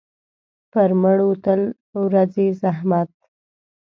[0.71, 1.61] پر مړو تل
[2.03, 3.09] ورځي زحمت.